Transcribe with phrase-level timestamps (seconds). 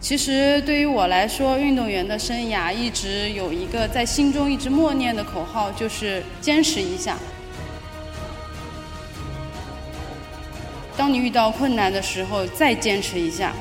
[0.00, 7.18] 其实对于我来说，运动员的生涯一直有一个在心中一直默念的口号，就是坚持一下。
[10.96, 13.52] 当你遇到困难的时候，再坚持一下。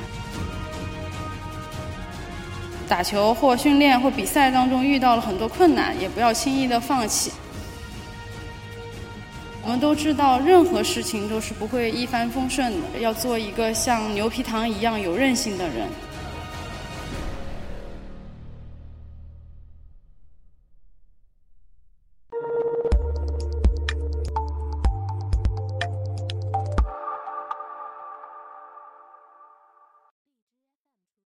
[2.88, 7.32] 打球或训练或比赛当中遇到了很多困难，也不要轻易的放弃。
[9.64, 15.88] 我们都知道，任何事情都是不会一帆风顺的，要做一个像牛皮糖一样有韧性的人。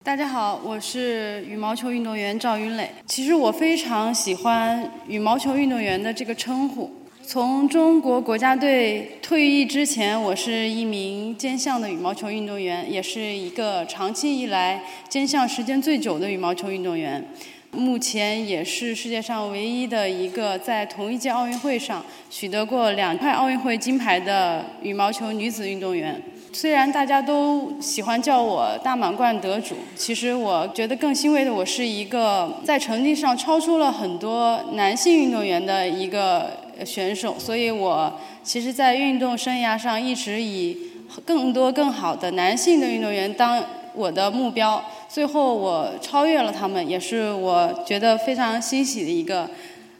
[0.04, 2.90] 大家好，我是羽毛球运动员赵云磊。
[3.06, 6.92] 其实我非常喜欢羽毛球运动员的这个称呼。
[7.22, 17.24] 从中国国家队退役之前，我是一名兼项的羽毛球运动员，也是一个长期以来兼项时间最久的羽毛球运动员。
[17.70, 26.22] 目前也是世界上唯一的一个在同一届奥运会上取得过两块奥运会金牌的羽毛球女子运动员。
[26.54, 36.48] 虽然大家都喜欢叫我大满贯得主，其实我觉得更欣慰的，我是一个在成绩上超出了很多男性运动员的一个
[36.86, 37.34] 选手。
[37.40, 38.12] 所以我
[38.44, 40.78] 其实，在运动生涯上一直以
[41.26, 43.60] 更多更好的男性的运动员当
[43.92, 44.80] 我的目标。
[45.08, 49.50] 最后我超越了他们，也是我觉得非常欣喜的一个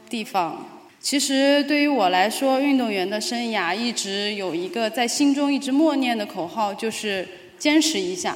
[0.08, 0.64] 地方。
[1.04, 8.34] 其实对于我来说，运动员的生涯一直有一个在心中一直默念的口号，就是坚持一下。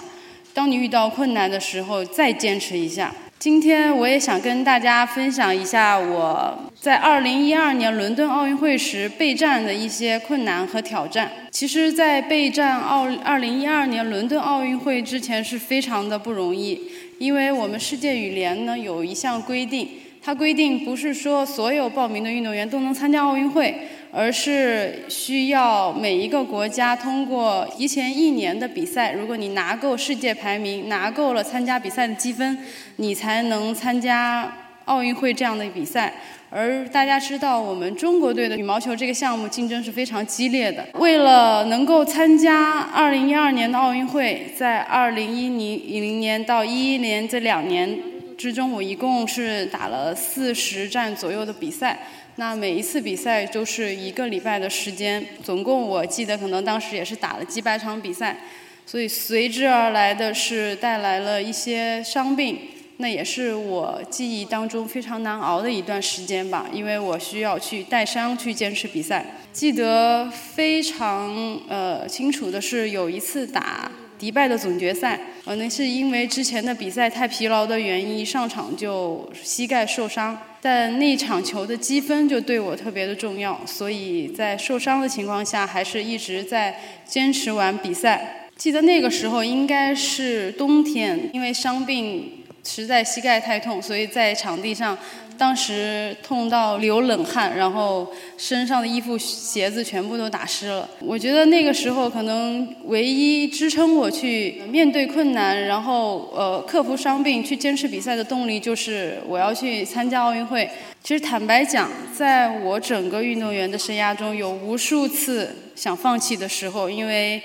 [0.53, 3.11] 当你遇到困难的时候，再坚持一下。
[3.39, 11.33] 今天我也想跟大家分享一下我在2012年伦敦奥运会时备战的一些困难和挑战。
[11.51, 16.79] 其实，在备战奥2012年伦敦奥运会之前是非常的不容易，
[17.17, 19.89] 因为我们世界羽联呢有一项规定。
[20.23, 23.75] 它规定不是说所有报名的运动员都能参加奥运会，
[24.13, 32.59] 而是需要每一个国家通过提前一年的比赛，如果你拿够世界排名，拿够了参加比赛的积分，
[32.97, 34.53] 你才能参加
[34.85, 36.13] 奥运会这样的比赛。
[36.51, 40.85] 而大家知道，我们中国队的羽毛球这个项目竞争是非常激烈的。
[40.95, 47.99] 为了能够参加2012年的奥运会，在2010年到11年这两年。
[48.39, 52.07] 之中，我一共是打了四十站左右的比赛。
[52.37, 58.39] 那每一次比赛都是一个礼拜的时间，总共我记得可能当时也是打了几百场比赛。
[58.87, 62.57] 所以随之而来的是带来了一些伤病，
[62.99, 69.27] 那也是我记忆当中非常难熬的一段时间吧，因为我需要去带伤去坚持比赛。
[69.53, 73.91] 记得非常呃清楚的是有一次打。
[74.19, 80.37] 迪拜的总决赛，可能是因为之前的比赛太疲劳的原因，上场就膝盖受伤。
[80.61, 88.49] 但那场球的积分就对我特别的重要，所以在受伤的情况下，还是一直在坚持完比赛。
[88.57, 92.43] 记得那个时候应该是冬天，因为伤病
[92.75, 94.97] 实在膝盖太痛，所以在场地上。
[95.39, 100.89] 当时痛到流冷汗，然后身上的衣服、鞋子全部都打湿了。
[100.99, 110.69] 我觉得那个时候可能唯一支撑我去面对困难，然后呃克服伤病、去坚持比赛的动力，就是我要去参加奥运会。
[111.05, 117.41] 其实坦白讲，在我整个运动员的生涯中，有无数次想放弃的时候，因为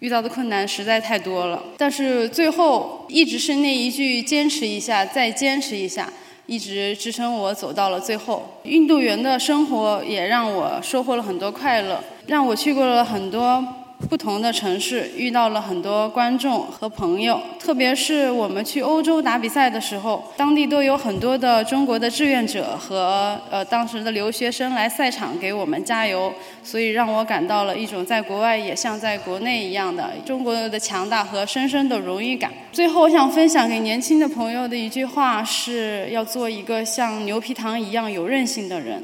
[0.00, 1.62] 遇到的困难实在太多了。
[1.78, 6.12] 但是最后一直是那一句：坚持一下，再坚持一下。
[6.46, 8.60] 一直支撑我走到了最后。
[8.62, 13.64] 运动员的生活也让我收获了很多快乐，让我去过了很多。
[14.08, 32.52] 不同的城市遇到了很多观众和朋友，特别是我们去欧洲打比赛的时候，当地都有很多的中国的志愿者和呃当时的留学生来赛场给我们加油，所以让我感到了一种在国外也像在国内一样的中国的强大和深深的荣誉感。
[32.70, 39.02] 最后，我想分享给年轻的朋友的一句话是要做一个像牛皮糖一样有韧性的人。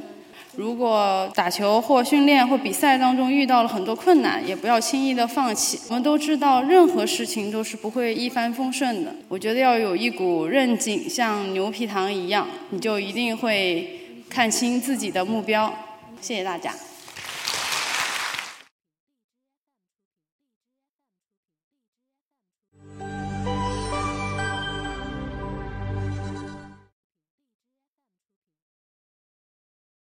[0.54, 5.80] 如果打球或训练或比赛当中遇到了很多困难，也不要轻易的放弃。
[5.88, 9.14] 我们都知道，任何事情都是不会一帆风顺的。
[9.28, 15.72] 我觉得要有一股韧劲，像牛皮糖一样，你就一定会看清自己的目标。
[16.20, 16.74] 谢谢大家。